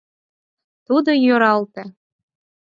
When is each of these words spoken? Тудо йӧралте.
Тудо 0.87 1.11
йӧралте. 1.25 1.83